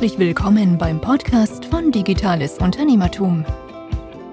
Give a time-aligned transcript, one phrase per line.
[0.00, 3.44] Herzlich willkommen beim Podcast von Digitales Unternehmertum.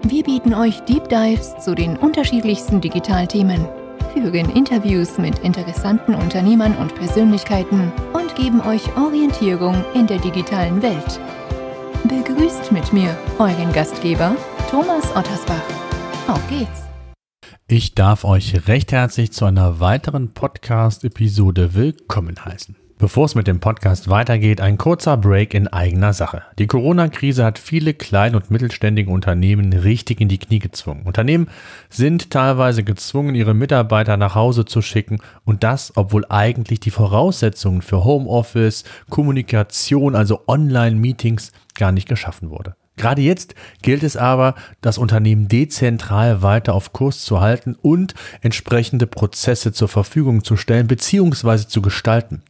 [0.04, 3.68] Wir bieten euch Deep Dives zu den unterschiedlichsten Digitalthemen,
[4.14, 11.20] führen Interviews mit interessanten Unternehmern und Persönlichkeiten und geben euch Orientierung in der digitalen Welt.
[12.06, 14.38] Begrüßt mit mir euren Gastgeber
[14.72, 15.66] Thomas Ottersbach.
[16.30, 16.84] Auf geht's!
[17.68, 22.87] Ich darf euch recht herzlich zu einer weiteren Podcast-Episode willkommen heißen.
[23.00, 26.42] Bevor es mit dem Podcast weitergeht, ein kurzer Break in eigener Sache.
[26.58, 31.04] Die Corona-Krise hat viele klein- und mittelständige Unternehmen richtig in die Knie gezwungen.
[31.04, 31.48] Unternehmen
[31.92, 37.84] sind teilweise gezwungen, ihre Mitarbeiter nach Hause zu schicken und das, obwohl eigentlich die Voraussetzungen
[37.84, 42.76] für Homeoffice, Kommunikation, also Online-Meetings gar nicht geschaffen wurde.
[42.98, 49.08] Gerade jetzt gilt es aber, das Unternehmen dezentral weiter auf Kurs zu halten und entsprechende
[49.08, 51.68] Prozesse zur Verfügung zu stellen bzw.
[51.68, 52.42] zu gestalten.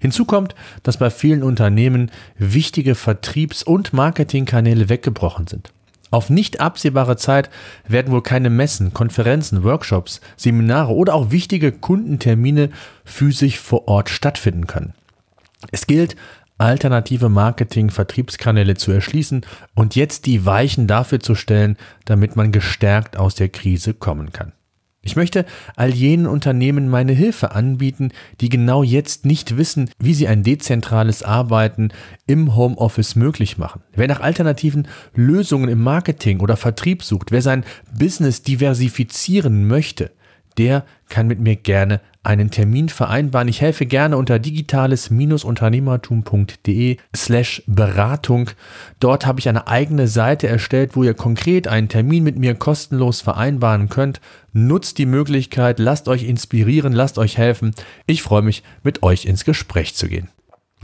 [0.00, 5.72] Hinzu kommt, dass bei vielen Unternehmen wichtige Vertriebs- und Marketingkanäle weggebrochen sind.
[6.10, 7.50] Auf nicht absehbare Zeit
[7.88, 12.70] werden wohl keine Messen, Konferenzen, Workshops, Seminare oder auch wichtige Kundentermine
[13.04, 14.94] physisch vor Ort stattfinden können.
[15.72, 16.14] Es gilt,
[16.58, 23.34] alternative Marketing-Vertriebskanäle zu erschließen und jetzt die Weichen dafür zu stellen, damit man gestärkt aus
[23.34, 24.52] der Krise kommen kann.
[25.04, 25.44] Ich möchte
[25.76, 28.10] all jenen Unternehmen meine Hilfe anbieten,
[28.40, 31.90] die genau jetzt nicht wissen, wie sie ein dezentrales Arbeiten
[32.26, 33.82] im Homeoffice möglich machen.
[33.92, 40.10] Wer nach alternativen Lösungen im Marketing oder Vertrieb sucht, wer sein Business diversifizieren möchte,
[40.58, 43.48] der kann mit mir gerne einen Termin vereinbaren.
[43.48, 48.48] Ich helfe gerne unter digitales-unternehmertum.de slash Beratung.
[48.98, 53.20] Dort habe ich eine eigene Seite erstellt, wo ihr konkret einen Termin mit mir kostenlos
[53.20, 54.22] vereinbaren könnt.
[54.52, 57.74] Nutzt die Möglichkeit, lasst euch inspirieren, lasst euch helfen.
[58.06, 60.30] Ich freue mich, mit euch ins Gespräch zu gehen.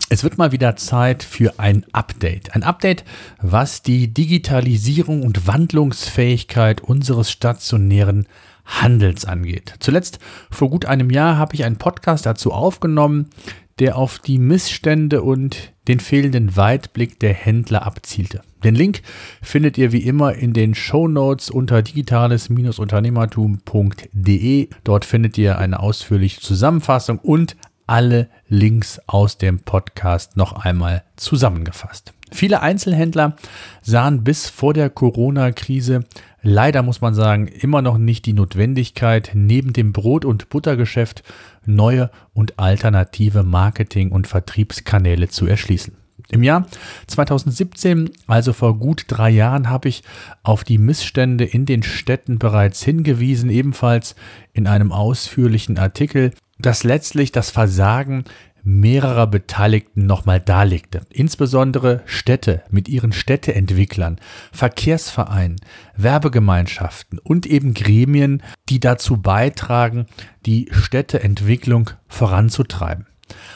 [0.08, 2.54] Es wird mal wieder Zeit für ein Update.
[2.54, 3.04] Ein Update,
[3.40, 8.26] was die Digitalisierung und Wandlungsfähigkeit unseres stationären
[8.70, 9.74] Handels angeht.
[9.80, 10.20] Zuletzt
[10.50, 13.30] vor gut einem Jahr habe ich einen Podcast dazu aufgenommen,
[13.78, 18.42] der auf die Missstände und den fehlenden Weitblick der Händler abzielte.
[18.62, 19.00] Den Link
[19.40, 24.68] findet ihr wie immer in den Show Notes unter digitales-unternehmertum.de.
[24.84, 32.12] Dort findet ihr eine ausführliche Zusammenfassung und alle Links aus dem Podcast noch einmal zusammengefasst.
[32.32, 33.36] Viele Einzelhändler
[33.82, 36.04] sahen bis vor der Corona-Krise
[36.42, 41.22] leider muss man sagen, immer noch nicht die Notwendigkeit, neben dem Brot- und Buttergeschäft
[41.66, 45.94] neue und alternative Marketing- und Vertriebskanäle zu erschließen.
[46.30, 46.66] Im Jahr
[47.08, 50.04] 2017, also vor gut drei Jahren, habe ich
[50.42, 54.14] auf die Missstände in den Städten bereits hingewiesen, ebenfalls
[54.52, 58.24] in einem ausführlichen Artikel, dass letztlich das Versagen
[58.62, 61.02] mehrerer Beteiligten nochmal darlegte.
[61.10, 64.18] Insbesondere Städte mit ihren Städteentwicklern,
[64.52, 65.60] Verkehrsvereinen,
[65.96, 70.06] Werbegemeinschaften und eben Gremien, die dazu beitragen,
[70.46, 73.06] die Städteentwicklung voranzutreiben.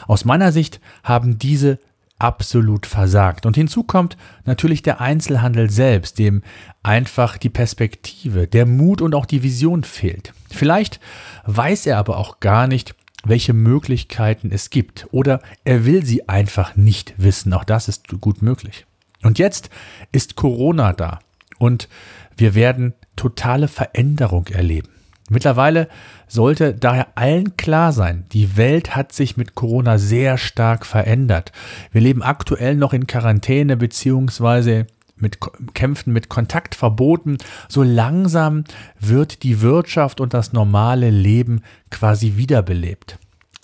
[0.07, 1.79] Aus meiner Sicht haben diese
[2.17, 3.45] absolut versagt.
[3.45, 6.43] Und hinzu kommt natürlich der Einzelhandel selbst, dem
[6.81, 10.33] einfach die Perspektive, der Mut und auch die Vision fehlt.
[10.49, 10.99] Vielleicht
[11.45, 15.07] weiß er aber auch gar nicht, welche Möglichkeiten es gibt.
[15.11, 17.53] Oder er will sie einfach nicht wissen.
[17.53, 18.85] Auch das ist gut möglich.
[19.23, 19.69] Und jetzt
[20.11, 21.19] ist Corona da
[21.57, 21.89] und
[22.37, 24.89] wir werden totale Veränderung erleben.
[25.29, 25.87] Mittlerweile
[26.27, 31.51] sollte daher allen klar sein, die Welt hat sich mit Corona sehr stark verändert.
[31.91, 35.39] Wir leben aktuell noch in Quarantäne beziehungsweise mit
[35.73, 37.37] Kämpfen mit Kontaktverboten.
[37.69, 38.63] So langsam
[38.99, 43.17] wird die Wirtschaft und das normale Leben quasi wiederbelebt.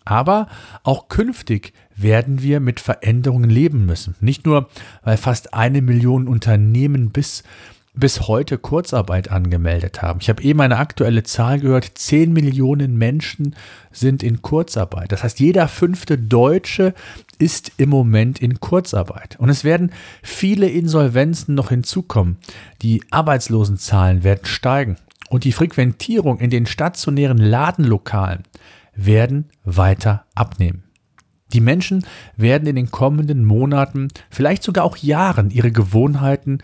[0.05, 0.47] Aber
[0.83, 4.15] auch künftig werden wir mit Veränderungen leben müssen.
[4.19, 4.69] Nicht nur,
[5.03, 7.43] weil fast eine Million Unternehmen bis,
[8.01, 10.19] bis heute Kurzarbeit angemeldet haben.
[10.21, 13.55] Ich habe eben eine aktuelle Zahl gehört, 10 Millionen Menschen
[13.91, 15.11] sind in Kurzarbeit.
[15.11, 16.93] Das heißt, jeder fünfte Deutsche
[17.37, 19.37] ist im Moment in Kurzarbeit.
[19.39, 19.91] Und es werden
[20.23, 22.37] viele Insolvenzen noch hinzukommen.
[22.81, 24.97] Die Arbeitslosenzahlen werden steigen.
[25.29, 28.43] Und die Frequentierung in den stationären Ladenlokalen
[28.95, 30.83] werden weiter abnehmen.
[31.53, 32.05] Die Menschen
[32.35, 36.59] werden in den kommenden Monaten, vielleicht sogar auch Jahren ihre Gewohnheiten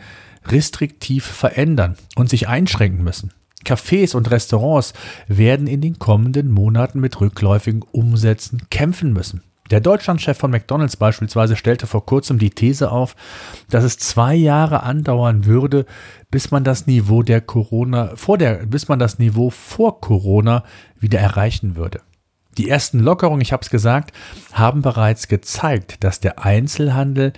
[0.52, 3.34] restriktiv verändern und sich einschränken müssen.
[3.66, 4.94] Cafés und Restaurants
[5.28, 9.44] werden in den kommenden Monaten mit rückläufigen Umsätzen kämpfen müssen.
[9.70, 13.16] Der Deutschlandchef von McDonald's beispielsweise stellte vor kurzem die These auf,
[13.70, 15.86] dass es zwei Jahre andauern würde,
[16.32, 20.64] bis man das Niveau der Corona, vor der, bis man das Niveau vor Corona
[21.00, 22.00] wieder erreichen würde.
[22.58, 24.14] Die ersten Lockerungen, ich habe es gesagt,
[24.54, 27.34] haben bereits gezeigt, dass der Einzelhandel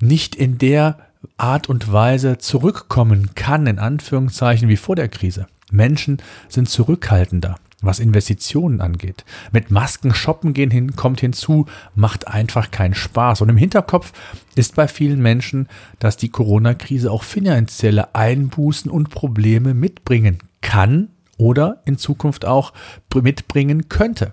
[0.00, 0.98] nicht in der
[1.36, 5.46] Art und Weise zurückkommen kann, in Anführungszeichen, wie vor der Krise.
[5.70, 6.18] Menschen
[6.48, 9.24] sind zurückhaltender, was Investitionen angeht.
[9.52, 13.42] Mit Masken shoppen gehen hin, kommt hinzu, macht einfach keinen Spaß.
[13.42, 14.12] Und im Hinterkopf
[14.54, 15.68] ist bei vielen Menschen,
[15.98, 22.72] dass die Corona-Krise auch finanzielle Einbußen und Probleme mitbringen kann oder in Zukunft auch
[23.14, 24.32] mitbringen könnte.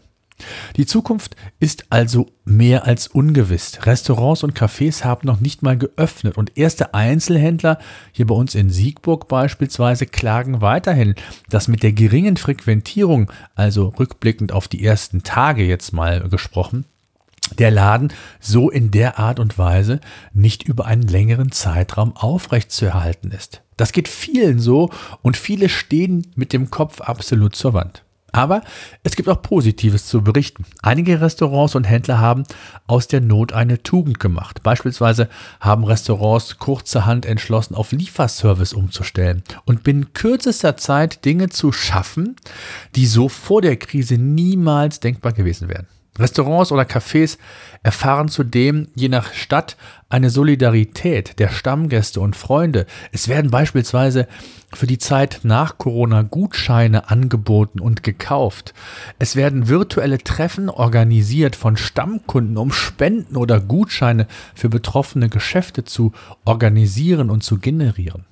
[0.76, 3.86] Die Zukunft ist also mehr als ungewiss.
[3.86, 7.80] Restaurants und Cafés haben noch nicht mal geöffnet und erste Einzelhändler,
[8.12, 11.16] hier bei uns in Siegburg beispielsweise, klagen weiterhin,
[11.50, 16.86] dass mit der geringen Frequentierung, also rückblickend auf die ersten Tage jetzt mal gesprochen,
[17.58, 20.02] der Laden so in der Art und Weise
[20.34, 23.62] nicht über einen längeren Zeitraum aufrechtzuerhalten ist.
[23.78, 24.90] Das geht vielen so
[25.22, 28.05] und viele stehen mit dem Kopf absolut zur Wand.
[28.36, 28.64] Aber
[29.04, 30.66] es gibt auch Positives zu berichten.
[30.82, 32.44] Einige Restaurants und Händler haben
[32.86, 34.62] aus der Not eine Tugend gemacht.
[34.62, 35.30] Beispielsweise
[35.62, 42.36] haben Restaurants kurzerhand entschlossen, auf Lieferservice umzustellen und binnen kürzester Zeit Dinge zu schaffen,
[42.98, 45.88] die so vor der Krise niemals denkbar gewesen wären.
[46.18, 47.38] Restaurants oder Cafés
[47.84, 49.76] erfahren zudem je nach Stadt
[50.10, 52.86] eine Solidarität der Stammgäste und Freunde.
[53.12, 54.28] Es werden beispielsweise
[54.74, 58.74] für die Zeit nach Corona Gutscheine angeboten und gekauft.
[59.20, 66.14] Es werden virtuelle Treffen organisiert von Stammkunden, um Spenden oder Gutscheine für betroffene Geschäfte zu
[66.46, 68.26] organisieren und zu generieren.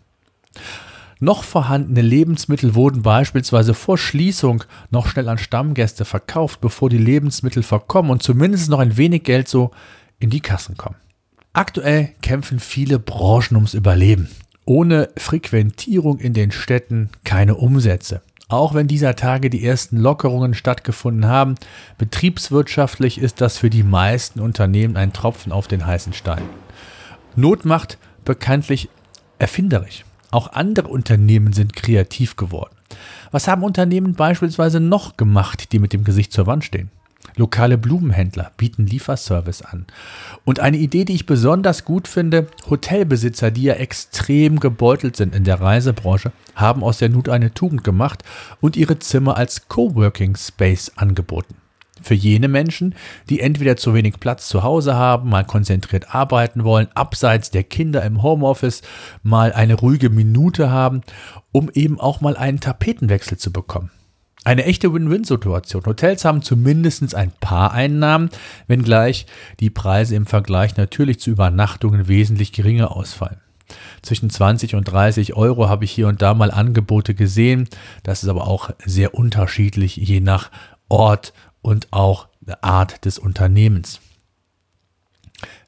[1.24, 7.64] Noch vorhandene Lebensmittel wurden beispielsweise vor Schließung noch schnell an Stammgäste verkauft, bevor die Lebensmittel
[7.64, 9.72] verkommen und zumindest noch ein wenig Geld so
[10.20, 10.98] in die Kassen kommen.
[11.54, 14.28] Aktuell kämpfen viele Branchen ums Überleben.
[14.66, 18.22] Ohne Frequentierung in den Städten keine Umsätze.
[18.50, 21.56] Auch wenn dieser Tage die ersten Lockerungen stattgefunden haben,
[21.98, 26.44] betriebswirtschaftlich ist das für die meisten Unternehmen ein Tropfen auf den heißen Stein.
[27.38, 28.90] Not macht bekanntlich
[29.40, 30.04] erfinderisch.
[30.34, 32.76] Auch andere Unternehmen sind kreativ geworden.
[33.30, 36.90] Was haben Unternehmen beispielsweise noch gemacht, die mit dem Gesicht zur Wand stehen?
[37.36, 39.86] Lokale Blumenhändler bieten Lieferservice an.
[40.44, 45.44] Und eine Idee, die ich besonders gut finde, Hotelbesitzer, die ja extrem gebeutelt sind in
[45.44, 48.24] der Reisebranche, haben aus der Not eine Tugend gemacht
[48.60, 51.54] und ihre Zimmer als Coworking Space angeboten
[52.04, 52.96] für jene Menschen,
[53.30, 58.04] die entweder zu wenig Platz zu Hause haben, mal konzentriert arbeiten wollen, abseits der Kinder
[58.04, 58.82] im Homeoffice
[59.24, 61.02] mal eine ruhige Minute haben,
[61.52, 63.92] um eben auch mal einen Tapetenwechsel zu bekommen.
[64.46, 65.86] Eine echte Win-Win-Situation.
[65.86, 68.30] Hotels haben zumindest ein paar Einnahmen,
[68.68, 69.26] wenngleich
[69.62, 73.40] die Preise im Vergleich natürlich zu Übernachtungen wesentlich geringer ausfallen.
[74.02, 77.70] Zwischen 20 und 30 Euro habe ich hier und da mal Angebote gesehen.
[78.04, 80.52] Das ist aber auch sehr unterschiedlich, je nach
[80.90, 82.28] Ort und auch
[82.64, 84.00] Art des Unternehmens.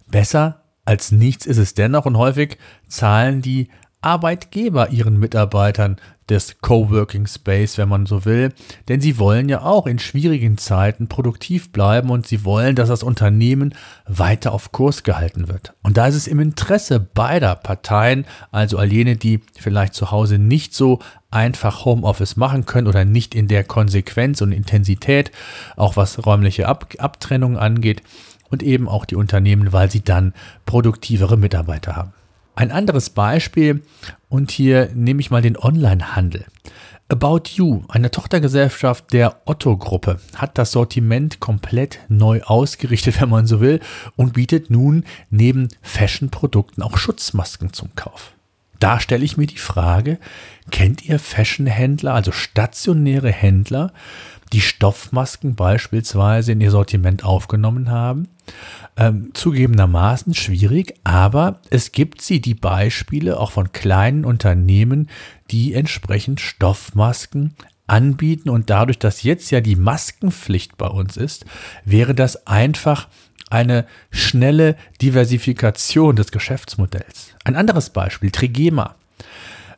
[0.06, 3.69] Besser als nichts ist es dennoch und häufig zahlen die
[4.06, 5.98] Arbeitgeber ihren Mitarbeitern
[6.30, 8.52] des Coworking Space, wenn man so will,
[8.88, 13.04] denn sie wollen ja auch in schwierigen Zeiten produktiv bleiben und sie wollen, dass das
[13.04, 13.75] Unternehmen
[14.07, 15.74] weiter auf Kurs gehalten wird.
[15.84, 20.40] Und da ist es im Interesse beider Parteien, also all jene, die vielleicht zu Hause
[20.40, 21.00] nicht so
[21.30, 25.31] einfach Homeoffice machen können oder nicht in der Konsequenz und Intensität,
[25.75, 28.02] auch was räumliche Ab Abtrennung angeht,
[28.50, 30.34] und eben auch die Unternehmen, weil sie dann
[30.66, 32.13] produktivere Mitarbeiter haben.
[32.56, 33.83] Ein anderes Beispiel,
[34.30, 36.45] und hier nehme ich mal den Onlinehandel.
[37.07, 43.59] About You, eine Tochtergesellschaft der Otto-Gruppe, hat das Sortiment komplett neu ausgerichtet, wenn man so
[43.59, 43.80] will,
[44.16, 48.31] und bietet nun neben Fashion-Produkten auch Schutzmasken zum Kauf.
[48.80, 50.18] Da stelle ich mir die Frage,
[50.71, 53.94] kennt ihr Fashion-Händler, also stationäre Händler,
[54.54, 58.28] die Stoffmasken beispielsweise in ihr Sortiment aufgenommen haben?
[58.97, 65.09] Ähm, zugegebenermaßen schwierig, aber es gibt sie, die Beispiele auch von kleinen Unternehmen,
[65.52, 67.56] die entsprechend Stoffmasken
[67.87, 71.45] anbieten und dadurch, dass jetzt ja die Maskenpflicht bei uns ist,
[71.83, 73.07] wäre das einfach
[73.49, 77.35] eine schnelle Diversifikation des Geschäftsmodells.
[77.44, 78.95] Ein anderes Beispiel, Trigema.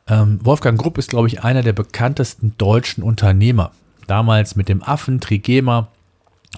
[0.07, 3.71] Ähm, Wolfgang Grupp ist, glaube ich, einer der bekanntesten deutschen Unternehmer.
[4.07, 5.89] Damals mit dem Affen Trigema.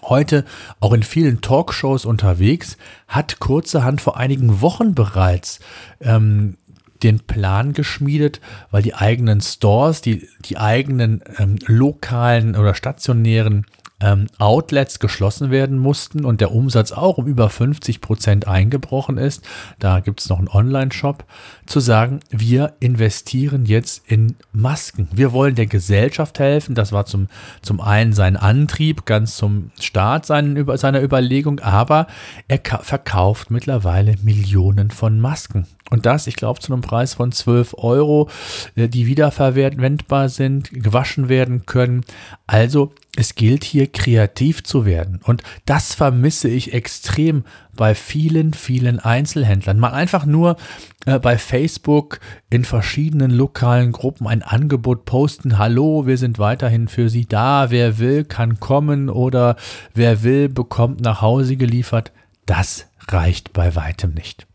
[0.04, 0.46] Heute
[0.80, 2.78] auch in vielen Talkshows unterwegs,
[3.08, 5.60] hat kurzerhand vor einigen Wochen bereits
[6.00, 6.56] ähm,
[7.04, 8.40] den Plan geschmiedet,
[8.72, 13.66] weil die eigenen Stores, die, die eigenen ähm, lokalen oder stationären
[14.02, 19.44] ähm, Outlets geschlossen werden mussten und der Umsatz auch um über 50 Prozent eingebrochen ist,
[19.80, 21.26] da gibt es noch einen Online-Shop,
[21.66, 25.08] zu sagen, wir investieren jetzt in Masken.
[25.12, 26.76] Wir wollen der Gesellschaft helfen.
[26.76, 27.28] Das war zum,
[27.62, 32.08] zum einen sein Antrieb, ganz zum Start seinen, seiner Überlegung, aber
[32.48, 35.68] er verkauft mittlerweile Millionen von Masken.
[35.90, 38.30] Und das, ich glaube, zu einem Preis von 12 Euro,
[38.76, 42.06] äh, die wiederverwendbar sind, gewaschen werden können.
[42.48, 45.20] Also es gilt hier kreativ zu werden.
[45.24, 47.44] Und das vermisse ich extrem
[47.76, 49.80] bei vielen, vielen Einzelhändlern.
[49.80, 50.58] Mal einfach nur
[51.06, 52.20] äh, bei Facebook
[52.50, 55.58] in verschiedenen lokalen Gruppen ein Angebot posten.
[55.58, 57.72] Hallo, wir sind weiterhin für Sie da.
[57.72, 59.56] Wer will, kann kommen oder
[59.94, 62.12] wer will, bekommt nach Hause geliefert.
[62.46, 64.49] Das reicht bei weitem nicht.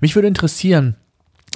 [0.00, 0.96] Mich würde interessieren,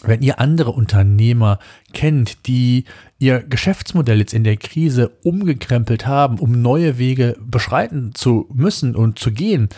[0.05, 1.59] wenn ihr andere Unternehmer
[1.93, 2.85] kennt, die
[3.19, 9.19] ihr Geschäftsmodell jetzt in der Krise umgekrempelt haben, um neue Wege beschreiten zu müssen und
[9.19, 9.69] zu gehen,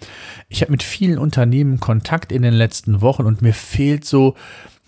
[0.49, 4.35] Ich habe mit vielen Unternehmen Kontakt in den letzten Wochen und mir fehlt so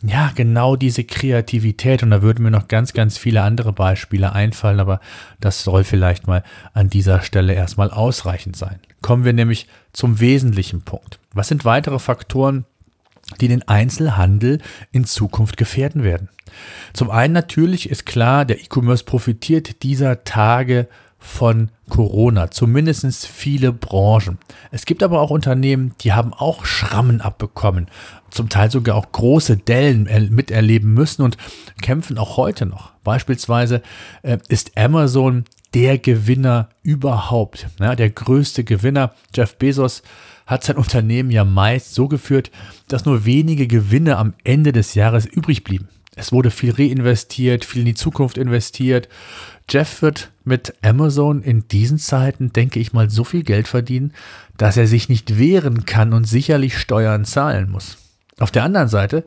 [0.02, 2.02] ja, genau diese Kreativität.
[2.02, 5.00] Und da würden mir noch ganz, ganz viele andere Beispiele einfallen, aber
[5.40, 8.78] das soll vielleicht mal an dieser Stelle erstmal ausreichend sein.
[9.02, 11.18] Kommen wir nämlich zum wesentlichen Punkt.
[11.32, 12.64] Was sind weitere Faktoren,
[13.40, 14.60] die den Einzelhandel
[14.92, 16.28] in Zukunft gefährden werden?
[16.92, 24.38] Zum einen natürlich ist klar, der E-Commerce profitiert dieser Tage von Corona, zumindest viele Branchen.
[24.70, 27.86] Es gibt aber auch Unternehmen, die haben auch Schrammen abbekommen,
[28.30, 31.36] zum Teil sogar auch große Dellen miterleben müssen und
[31.82, 32.92] kämpfen auch heute noch.
[33.02, 33.82] Beispielsweise
[34.22, 35.44] äh, ist Amazon
[35.74, 39.12] der Gewinner überhaupt, ja, der größte Gewinner.
[39.34, 40.02] Jeff Bezos
[40.46, 42.50] hat sein Unternehmen ja meist so geführt,
[42.88, 45.88] dass nur wenige Gewinne am Ende des Jahres übrig blieben.
[46.16, 49.08] Es wurde viel reinvestiert, viel in die Zukunft investiert.
[49.70, 54.12] Jeff wird mit Amazon in diesen Zeiten, denke ich mal, so viel Geld verdienen,
[54.56, 57.98] dass er sich nicht wehren kann und sicherlich Steuern zahlen muss.
[58.38, 59.24] Auf der anderen Seite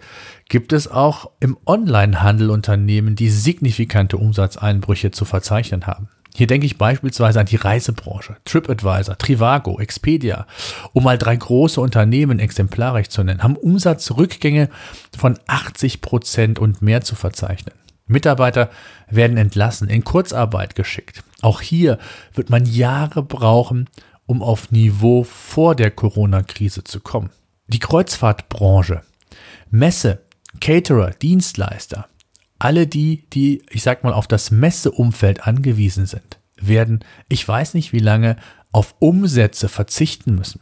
[0.50, 6.08] gibt es auch im Onlinehandel Unternehmen, die signifikante Umsatzeinbrüche zu verzeichnen haben.
[6.34, 10.48] Hier denke ich beispielsweise an die Reisebranche, TripAdvisor, Trivago, Expedia,
[10.94, 14.70] um mal drei große Unternehmen exemplarisch zu nennen, haben Umsatzrückgänge
[15.18, 17.74] von 80 Prozent und mehr zu verzeichnen.
[18.12, 18.70] Mitarbeiter
[19.10, 21.24] werden entlassen, in Kurzarbeit geschickt.
[21.42, 21.98] Auch hier
[22.34, 23.90] wird man Jahre brauchen,
[24.26, 27.32] um auf Niveau vor der Corona-Krise zu kommen.
[27.68, 29.02] Die Kreuzfahrtbranche,
[29.70, 30.22] Messe,
[30.60, 32.08] Caterer, Dienstleister,
[32.60, 37.92] alle die, die, ich sag mal, auf das Messeumfeld angewiesen sind, werden, ich weiß nicht
[37.92, 38.36] wie lange,
[38.72, 40.62] auf Umsätze verzichten müssen.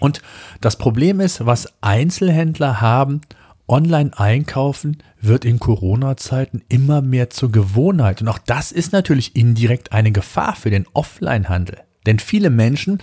[0.00, 0.22] Und
[0.60, 3.20] das Problem ist, was Einzelhändler haben,
[3.68, 8.22] online einkaufen wird in Corona-Zeiten immer mehr zur Gewohnheit.
[8.22, 11.78] Und auch das ist natürlich indirekt eine Gefahr für den Offline-Handel.
[12.06, 13.02] Denn viele Menschen,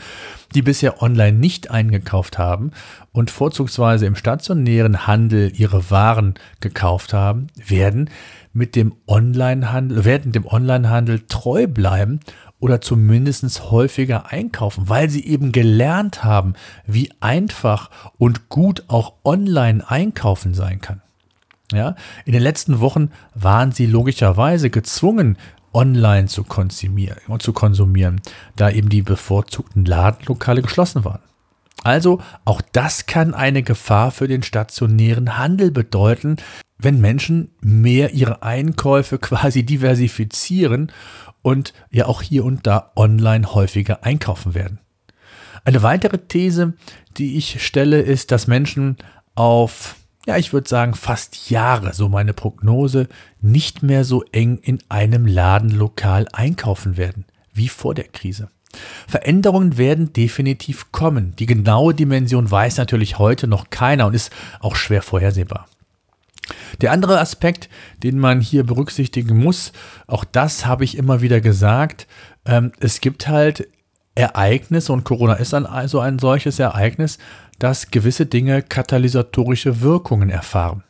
[0.55, 2.71] die bisher online nicht eingekauft haben
[3.11, 8.09] und vorzugsweise im stationären Handel ihre Waren gekauft haben, werden
[8.53, 12.21] mit dem Onlinehandel, werden dem Onlinehandel treu bleiben
[12.63, 16.53] oder zumindest häufiger einkaufen, weil sie eben gelernt haben,
[16.87, 21.01] wie einfach und gut auch online einkaufen sein kann.
[21.73, 25.37] Ja, in den letzten Wochen waren sie logischerweise gezwungen,
[25.73, 28.21] online zu konsumieren, zu konsumieren,
[28.55, 31.19] da eben die bevorzugten Ladenlokale geschlossen waren.
[31.83, 36.37] Also auch das kann eine Gefahr für den stationären Handel bedeuten,
[36.77, 40.91] wenn Menschen mehr ihre Einkäufe quasi diversifizieren
[41.43, 44.79] und ja auch hier und da online häufiger einkaufen werden.
[45.63, 46.73] Eine weitere These,
[47.17, 48.97] die ich stelle, ist, dass Menschen
[49.35, 49.95] auf
[50.25, 53.09] ja, ich würde sagen, fast Jahre, so meine Prognose,
[53.41, 58.49] nicht mehr so eng in einem Ladenlokal einkaufen werden wie vor der Krise.
[59.07, 61.35] Veränderungen werden definitiv kommen.
[61.37, 65.67] Die genaue Dimension weiß natürlich heute noch keiner und ist auch schwer vorhersehbar.
[66.81, 67.69] Der andere Aspekt,
[68.03, 69.71] den man hier berücksichtigen muss,
[70.07, 72.07] auch das habe ich immer wieder gesagt,
[72.45, 73.67] ähm, es gibt halt
[74.15, 77.17] Ereignisse und Corona ist ein, also ein solches Ereignis,
[77.59, 80.83] dass gewisse Dinge katalysatorische Wirkungen erfahren.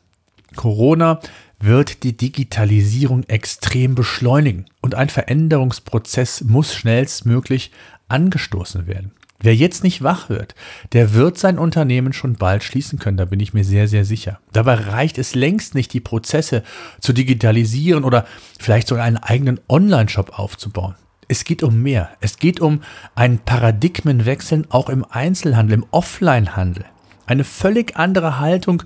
[0.55, 1.19] Corona
[1.59, 7.71] wird die Digitalisierung extrem beschleunigen und ein Veränderungsprozess muss schnellstmöglich
[8.09, 9.11] angestoßen werden.
[9.43, 10.55] Wer jetzt nicht wach wird,
[10.93, 14.39] der wird sein Unternehmen schon bald schließen können, da bin ich mir sehr, sehr sicher.
[14.53, 16.63] Dabei reicht es längst nicht, die Prozesse
[17.01, 18.25] zu digitalisieren oder
[18.57, 20.95] vielleicht sogar einen eigenen Online-Shop aufzubauen.
[21.27, 22.11] Es geht um mehr.
[22.21, 22.83] Es geht um
[23.15, 26.85] einen Paradigmenwechsel auch im Einzelhandel, im Offline-Handel.
[27.25, 28.83] Eine völlig andere Haltung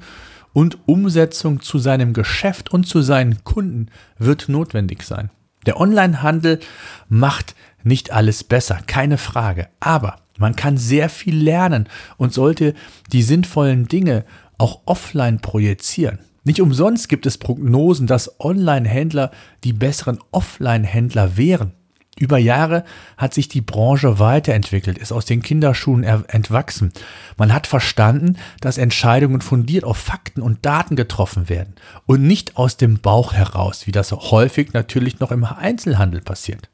[0.54, 5.30] und Umsetzung zu seinem Geschäft und zu seinen Kunden wird notwendig sein.
[5.68, 6.62] Der Onlinehandel
[7.10, 9.68] macht nicht alles besser, keine Frage.
[9.80, 12.74] Aber man kann sehr viel lernen und sollte
[13.12, 14.26] die sinnvollen Dinge
[14.58, 16.20] auch offline projizieren.
[16.44, 19.32] Nicht umsonst gibt es Prognosen, dass Online-Händler
[19.64, 21.74] die besseren Offline-Händler wären.
[22.20, 22.84] Über Jahre
[23.16, 26.92] hat sich die Branche weiterentwickelt, ist aus den Kinderschuhen entwachsen.
[27.38, 31.76] Man hat verstanden, dass Entscheidungen fundiert auf Fakten und Daten getroffen werden
[32.06, 36.70] und nicht aus dem Bauch heraus, wie das häufig natürlich noch im Einzelhandel passiert.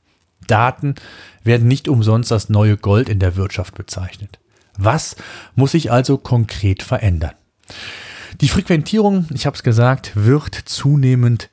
[0.48, 0.96] Daten
[1.44, 4.40] werden nicht umsonst das neue Gold in der Wirtschaft bezeichnet.
[4.78, 5.16] Was
[5.56, 7.34] muss sich also konkret verändern?
[8.42, 11.50] Die Frequentierung, ich habe es gesagt, wird zunehmend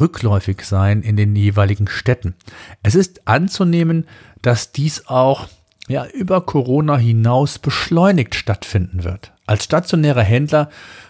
[0.00, 2.34] rückläufig sein in den jeweiligen Städten.
[2.82, 4.06] Es ist anzunehmen,
[4.42, 5.48] dass dies auch
[5.88, 9.32] ja, über Corona hinaus beschleunigt stattfinden wird.
[9.46, 10.68] Als stationärer Händler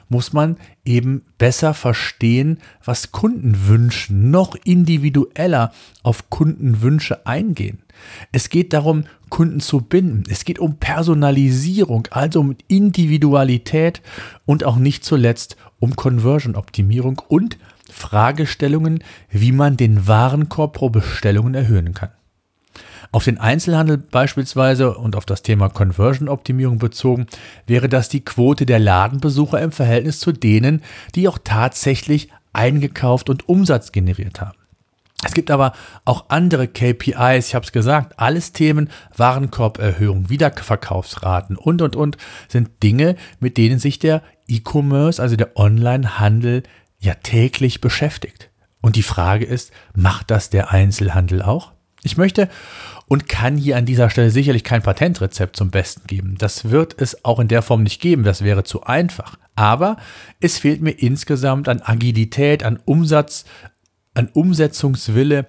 [0.08, 5.72] muss man eben besser verstehen, was Kunden wünschen, noch individueller
[6.02, 7.80] auf Kundenwünsche eingehen.
[8.32, 10.24] Es geht darum, Kunden zu binden.
[10.30, 14.02] Es geht um Personalisierung, also um Individualität
[14.46, 17.58] und auch nicht zuletzt um Conversion-Optimierung und
[17.90, 22.10] Fragestellungen, wie man den Warenkorb pro Bestellungen erhöhen kann.
[23.12, 27.26] Auf den Einzelhandel beispielsweise und auf das Thema Conversion-Optimierung bezogen,
[27.66, 30.82] wäre das die Quote der Ladenbesucher im Verhältnis zu denen,
[31.14, 34.58] die auch tatsächlich eingekauft und Umsatz generiert haben.
[35.24, 35.72] Es gibt aber
[36.04, 42.16] auch andere KPIs, ich habe es gesagt, alles Themen, Warenkorberhöhung, Wiederverkaufsraten und, und, und,
[42.46, 46.62] sind Dinge, mit denen sich der E-Commerce, also der Online-Handel,
[47.00, 48.50] ja täglich beschäftigt.
[48.80, 51.72] Und die Frage ist, macht das der Einzelhandel auch?
[52.02, 52.48] Ich möchte
[53.06, 56.36] und kann hier an dieser Stelle sicherlich kein Patentrezept zum Besten geben.
[56.38, 59.36] Das wird es auch in der Form nicht geben, das wäre zu einfach.
[59.56, 59.96] Aber
[60.40, 63.44] es fehlt mir insgesamt an Agilität, an Umsatz,
[64.14, 65.46] an Umsetzungswille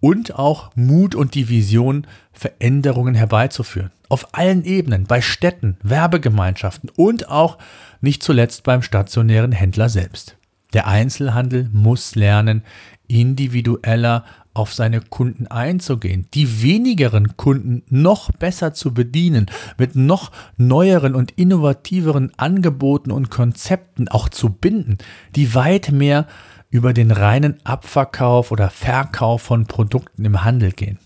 [0.00, 3.90] und auch Mut und die Vision, Veränderungen herbeizuführen.
[4.08, 7.58] Auf allen Ebenen, bei Städten, Werbegemeinschaften und auch
[8.00, 10.36] nicht zuletzt beim stationären Händler selbst.
[10.74, 12.62] Der Einzelhandel muss lernen,
[13.08, 19.46] individueller auf seine Kunden einzugehen, die wenigeren Kunden noch besser zu bedienen,
[19.78, 24.98] mit noch neueren und innovativeren Angeboten und Konzepten auch zu binden,
[25.34, 26.26] die weit mehr
[26.70, 30.98] über den reinen Abverkauf oder Verkauf von Produkten im Handel gehen.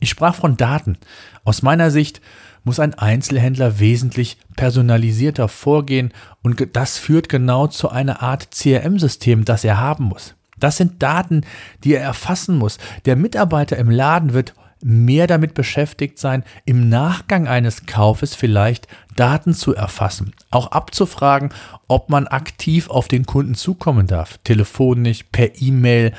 [0.00, 0.98] Ich sprach von Daten.
[1.44, 2.20] Aus meiner Sicht
[2.64, 9.64] muss ein Einzelhändler wesentlich personalisierter vorgehen und das führt genau zu einer Art CRM-System, das
[9.64, 10.34] er haben muss.
[10.64, 11.42] Das sind Daten,
[11.84, 12.78] die er erfassen muss.
[13.04, 19.52] Der Mitarbeiter im Laden wird mehr damit beschäftigt sein, im Nachgang eines Kaufes vielleicht Daten
[19.52, 21.50] zu erfassen, auch abzufragen,
[21.86, 26.14] ob man aktiv auf den Kunden zukommen darf, telefonisch, per E-Mail,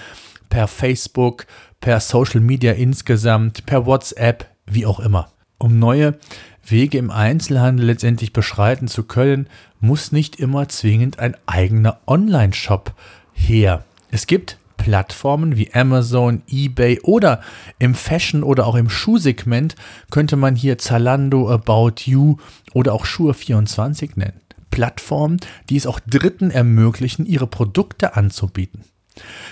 [0.49, 1.47] per Facebook,
[1.81, 5.31] per Social Media insgesamt, per WhatsApp, wie auch immer.
[5.58, 6.19] Um neue
[6.63, 9.47] Wege im Einzelhandel letztendlich beschreiten zu können,
[9.79, 12.93] muss nicht immer zwingend ein eigener Online-Shop
[13.34, 13.84] her.
[14.15, 17.41] Es gibt Plattformen wie Amazon, eBay oder
[17.80, 19.75] im Fashion- oder auch im Schuhsegment
[20.10, 22.38] könnte man hier Zalando, About You
[22.73, 24.39] oder auch Schuhe24 nennen.
[24.71, 28.86] Plattformen, die es auch Dritten ermöglichen, ihre Produkte anzubieten.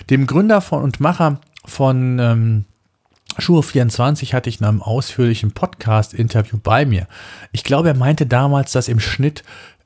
[0.10, 2.65] Dem Gründer von und Macher von ähm,
[3.38, 7.08] Schuhe24 hatte ich in einem ausführlichen Podcast-Interview bei mir.
[7.52, 9.43] Ich glaube, er meinte damals, dass im Schnitt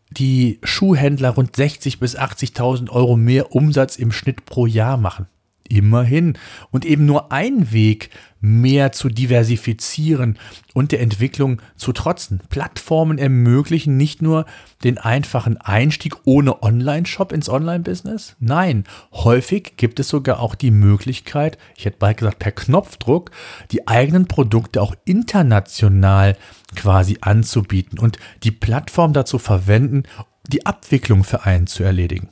[0.10, 5.28] die Schuhhändler rund 60 bis 80.000 Euro mehr Umsatz im Schnitt pro Jahr machen.
[5.68, 6.38] Immerhin.
[6.72, 10.38] Und eben nur ein Weg, mehr zu diversifizieren
[10.74, 12.42] und der Entwicklung zu trotzen.
[12.50, 14.46] Plattformen ermöglichen nicht nur
[14.84, 18.36] den einfachen Einstieg ohne Online-Shop ins Online-Business.
[18.40, 23.32] Nein, häufig gibt es sogar auch die Möglichkeit, ich hätte bald gesagt per Knopfdruck,
[23.72, 26.38] die eigenen Produkte auch international
[26.76, 30.04] quasi anzubieten und die Plattform dazu verwenden,
[30.48, 32.30] die Abwicklung für einen zu erledigen.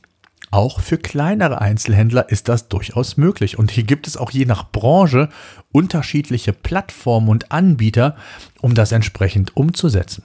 [0.56, 3.60] Auch für kleinere Einzelhändler ist das durchaus möglich.
[3.60, 5.28] Und hier gibt es auch je nach Branche
[5.74, 8.16] unterschiedliche Plattformen und Anbieter,
[8.62, 10.24] um das entsprechend umzusetzen.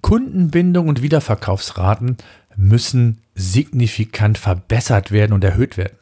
[0.00, 2.16] Kundenbindung und Wiederverkaufsraten
[2.56, 5.98] müssen signifikant verbessert werden und erhöht werden.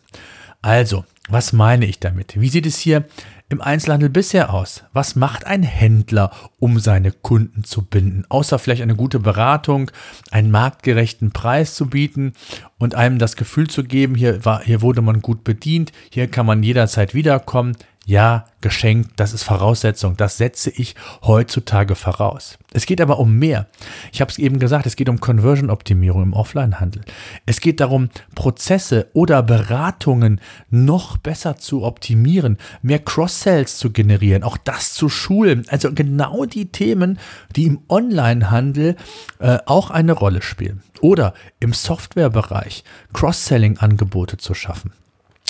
[0.62, 2.40] Also, was meine ich damit?
[2.40, 3.06] Wie sieht es hier
[3.50, 4.84] im Einzelhandel bisher aus?
[4.92, 8.24] Was macht ein Händler, um seine Kunden zu binden?
[8.28, 9.90] Außer vielleicht eine gute Beratung,
[10.30, 12.32] einen marktgerechten Preis zu bieten
[12.78, 16.46] und einem das Gefühl zu geben, hier, war, hier wurde man gut bedient, hier kann
[16.46, 17.76] man jederzeit wiederkommen.
[18.06, 22.58] Ja, geschenkt, das ist Voraussetzung, das setze ich heutzutage voraus.
[22.72, 23.68] Es geht aber um mehr.
[24.12, 27.02] Ich habe es eben gesagt, es geht um Conversion-Optimierung im Offline-Handel.
[27.46, 34.56] Es geht darum, Prozesse oder Beratungen noch besser zu optimieren, mehr Cross-Sells zu generieren, auch
[34.56, 35.64] das zu schulen.
[35.68, 37.18] Also genau die Themen,
[37.54, 38.96] die im Online-Handel
[39.38, 40.82] äh, auch eine Rolle spielen.
[41.00, 44.92] Oder im Softwarebereich Cross-Selling-Angebote zu schaffen.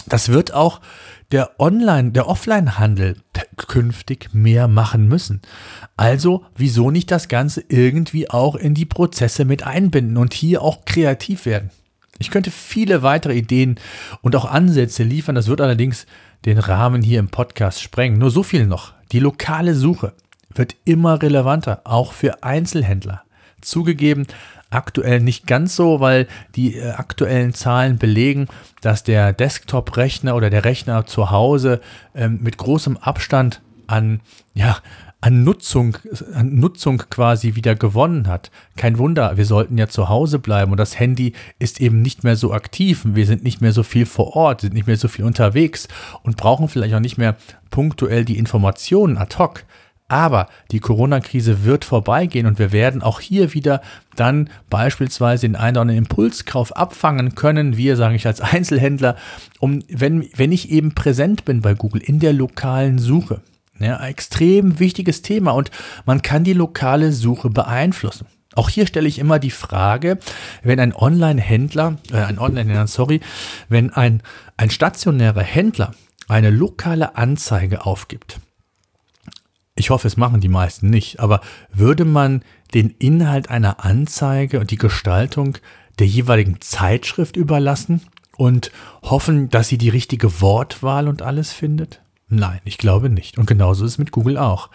[0.06, 0.80] Das wird auch
[1.32, 3.16] der Online, der Offline-Handel
[3.56, 5.40] künftig mehr machen müssen.
[5.96, 10.84] Also, wieso nicht das Ganze irgendwie auch in die Prozesse mit einbinden und hier auch
[10.84, 11.70] kreativ werden?
[12.18, 13.76] Ich könnte viele weitere Ideen
[14.20, 16.06] und auch Ansätze liefern, das wird allerdings
[16.44, 18.18] den Rahmen hier im Podcast sprengen.
[18.18, 18.92] Nur so viel noch.
[19.12, 20.12] Die lokale Suche
[20.54, 23.22] wird immer relevanter, auch für Einzelhändler.
[23.60, 24.26] Zugegeben,
[24.70, 28.46] aktuell nicht ganz so, weil die äh, aktuellen Zahlen belegen,
[28.80, 31.80] dass der Desktop-Rechner oder der Rechner zu Hause
[32.14, 34.20] ähm, mit großem Abstand an,
[34.54, 34.78] ja,
[35.20, 35.98] an Nutzung,
[36.34, 38.50] an Nutzung quasi wieder gewonnen hat.
[38.76, 42.36] Kein Wunder, wir sollten ja zu Hause bleiben und das Handy ist eben nicht mehr
[42.36, 43.02] so aktiv.
[43.04, 45.88] Wir sind nicht mehr so viel vor Ort, sind nicht mehr so viel unterwegs
[46.22, 47.36] und brauchen vielleicht auch nicht mehr
[47.70, 49.64] punktuell die Informationen ad hoc.
[50.10, 53.80] Aber die Corona-Krise wird vorbeigehen und wir werden auch hier wieder
[54.16, 59.14] dann beispielsweise den einen oder anderen Impulskauf abfangen können, wir, sage ich als Einzelhändler,
[59.60, 63.40] um, wenn, wenn ich eben präsent bin bei Google in der lokalen Suche.
[63.78, 65.70] Ja, extrem wichtiges Thema und
[66.06, 68.26] man kann die lokale Suche beeinflussen.
[68.56, 70.18] Auch hier stelle ich immer die Frage,
[70.64, 73.20] wenn ein Online-Händler, äh, ein Online-Händler, sorry,
[73.68, 74.24] wenn ein,
[74.56, 75.92] ein stationärer Händler
[76.28, 78.40] eine lokale Anzeige aufgibt,
[79.76, 81.40] ich hoffe, es machen die meisten nicht, aber
[81.72, 82.42] würde man
[82.74, 85.58] den Inhalt einer Anzeige und die Gestaltung
[85.98, 88.02] der jeweiligen Zeitschrift überlassen
[88.36, 92.00] und hoffen, dass sie die richtige Wortwahl und alles findet?
[92.28, 93.38] Nein, ich glaube nicht.
[93.38, 94.70] Und genauso ist es mit Google auch.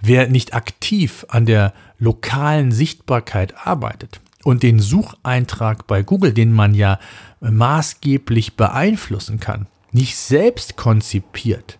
[0.00, 6.74] Wer nicht aktiv an der lokalen Sichtbarkeit arbeitet und den Sucheintrag bei Google, den man
[6.74, 6.98] ja
[7.40, 11.78] maßgeblich beeinflussen kann, nicht selbst konzipiert,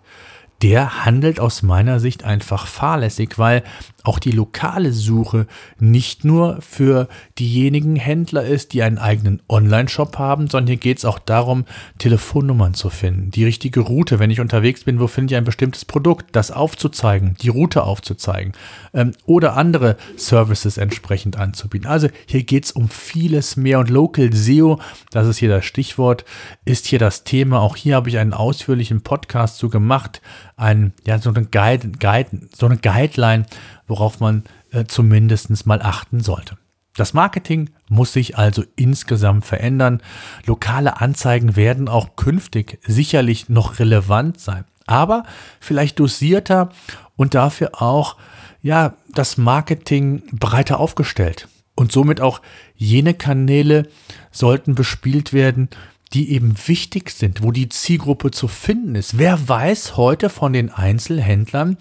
[0.62, 3.62] der handelt aus meiner Sicht einfach fahrlässig, weil
[4.04, 5.46] auch die lokale Suche
[5.78, 11.06] nicht nur für diejenigen Händler ist, die einen eigenen Online-Shop haben, sondern hier geht es
[11.06, 11.64] auch darum,
[11.98, 15.86] Telefonnummern zu finden, die richtige Route, wenn ich unterwegs bin, wo finde ich ein bestimmtes
[15.86, 18.52] Produkt, das aufzuzeigen, die Route aufzuzeigen
[18.92, 21.88] ähm, oder andere Services entsprechend anzubieten.
[21.88, 24.80] Also hier geht es um vieles mehr und Local SEO,
[25.12, 26.26] das ist hier das Stichwort,
[26.66, 27.60] ist hier das Thema.
[27.60, 30.20] Auch hier habe ich einen ausführlichen Podcast zu gemacht,
[30.56, 33.46] ein, ja, so eine Guide, Guide, so eine Guideline,
[33.86, 36.56] worauf man äh, zumindest mal achten sollte.
[36.96, 40.00] Das Marketing muss sich also insgesamt verändern.
[40.46, 45.24] Lokale Anzeigen werden auch künftig sicherlich noch relevant sein, aber
[45.58, 46.68] vielleicht dosierter
[47.16, 48.16] und dafür auch
[48.62, 51.48] ja, das Marketing breiter aufgestellt.
[51.74, 52.40] Und somit auch
[52.76, 53.88] jene Kanäle
[54.30, 55.68] sollten bespielt werden,
[56.14, 59.18] die eben wichtig sind, wo die Zielgruppe zu finden ist.
[59.18, 61.76] Wer weiß heute von den Einzelhändlern,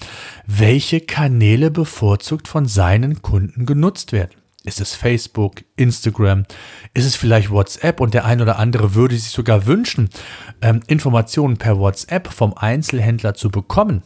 [0.47, 4.31] welche Kanäle bevorzugt von seinen Kunden genutzt werden?
[4.65, 6.45] Ist es Facebook, Instagram?
[6.93, 7.99] Ist es vielleicht WhatsApp?
[7.99, 10.09] Und der ein oder andere würde sich sogar wünschen,
[10.61, 14.03] ähm, Informationen per WhatsApp vom Einzelhändler zu bekommen.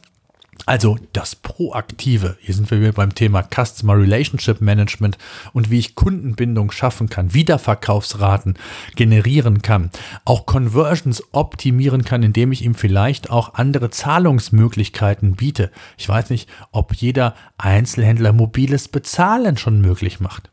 [0.65, 2.37] Also das Proaktive.
[2.41, 5.17] Hier sind wir wieder beim Thema Customer Relationship Management
[5.53, 8.57] und wie ich Kundenbindung schaffen kann, Wiederverkaufsraten
[8.95, 9.91] generieren kann,
[10.25, 15.71] auch Conversions optimieren kann, indem ich ihm vielleicht auch andere Zahlungsmöglichkeiten biete.
[15.97, 20.49] Ich weiß nicht, ob jeder Einzelhändler mobiles Bezahlen schon möglich macht.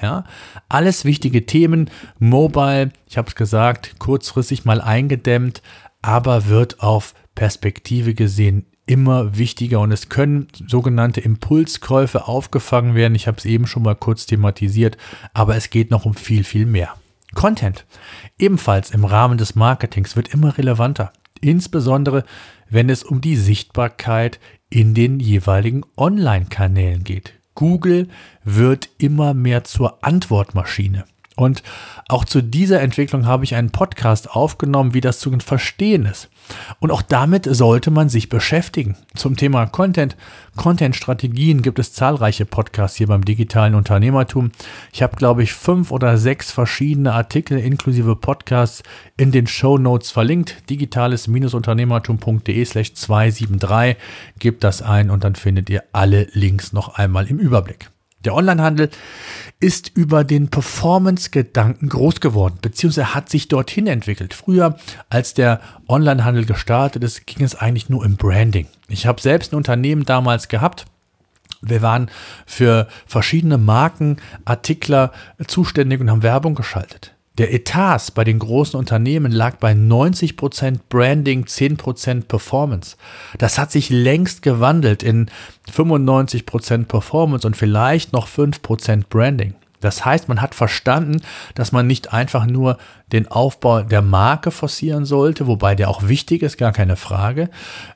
[0.00, 0.24] Ja,
[0.68, 5.62] alles wichtige Themen, Mobile, ich habe es gesagt, kurzfristig mal eingedämmt,
[6.02, 13.14] aber wird auf Perspektive gesehen immer wichtiger und es können sogenannte Impulskäufe aufgefangen werden.
[13.14, 14.96] Ich habe es eben schon mal kurz thematisiert,
[15.32, 16.94] aber es geht noch um viel, viel mehr.
[17.34, 17.84] Content,
[18.38, 22.24] ebenfalls im Rahmen des Marketings, wird immer relevanter, insbesondere
[22.68, 27.34] wenn es um die Sichtbarkeit in den jeweiligen Online-Kanälen geht.
[27.54, 28.08] Google
[28.42, 31.04] wird immer mehr zur Antwortmaschine.
[31.36, 31.62] Und
[32.08, 36.28] auch zu dieser Entwicklung habe ich einen Podcast aufgenommen, wie das zu verstehen ist.
[36.78, 38.96] Und auch damit sollte man sich beschäftigen.
[39.14, 40.16] Zum Thema Content,
[40.56, 44.52] Content-Strategien gibt es zahlreiche Podcasts hier beim digitalen Unternehmertum.
[44.92, 48.82] Ich habe, glaube ich, fünf oder sechs verschiedene Artikel inklusive Podcasts
[49.16, 50.68] in den Show Notes verlinkt.
[50.70, 53.96] Digitales-unternehmertum.de slash 273.
[54.38, 57.93] Gebt das ein und dann findet ihr alle Links noch einmal im Überblick.
[58.24, 58.90] Der Onlinehandel
[59.60, 64.34] ist über den Performance-Gedanken groß geworden, beziehungsweise hat sich dorthin entwickelt.
[64.34, 64.76] Früher,
[65.08, 68.66] als der Onlinehandel gestartet ist, ging es eigentlich nur im Branding.
[68.88, 70.86] Ich habe selbst ein Unternehmen damals gehabt.
[71.62, 72.10] Wir waren
[72.46, 75.12] für verschiedene Markenartikler
[75.46, 77.13] zuständig und haben Werbung geschaltet.
[77.36, 82.96] Der Etat bei den großen Unternehmen lag bei 90% Branding, 10% Performance.
[83.38, 85.28] Das hat sich längst gewandelt in
[85.72, 89.54] 95% Performance und vielleicht noch 5% Branding.
[89.80, 91.22] Das heißt, man hat verstanden,
[91.56, 92.78] dass man nicht einfach nur
[93.12, 97.50] den Aufbau der Marke forcieren sollte, wobei der auch wichtig ist, gar keine Frage,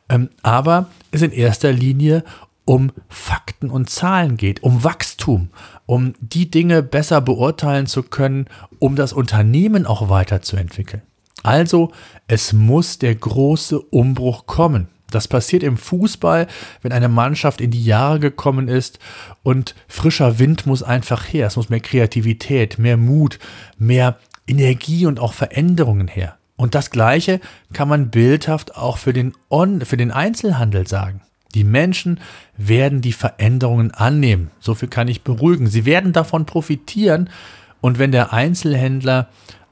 [0.09, 2.25] ähm, aber es in erster Linie
[2.67, 5.49] um Fakten und Zahlen geht, um Wachstum,
[5.89, 8.45] um die Dinge besser beurteilen zu können,
[8.79, 11.01] um das Unternehmen auch weiterzuentwickeln.
[11.43, 11.93] Also,
[12.27, 14.89] es muss der große Umbruch kommen.
[15.11, 16.47] Das passiert im Fußball,
[16.83, 18.99] wenn eine Mannschaft in die Jahre gekommen ist
[19.43, 21.47] und frischer Wind muss einfach her.
[21.47, 23.39] Es muss mehr Kreativität, mehr Mut,
[23.79, 26.37] mehr Energie und auch Veränderungen her.
[26.57, 27.41] Und das Gleiche
[27.73, 31.23] kann man bildhaft auch für den, On für den Einzelhandel sagen.
[31.55, 32.21] Die Menschen
[32.57, 34.51] werden die Veränderungen annehmen.
[34.61, 35.67] So viel kann ich beruhigen.
[35.67, 37.31] Sie werden davon profitieren.
[37.81, 39.29] Und wenn der Einzelhändler